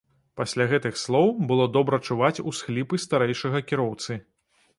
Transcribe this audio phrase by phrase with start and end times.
[0.39, 4.21] Пасля гэтых слоў было добра чуваць усхліпы старэйшага кіроўцы.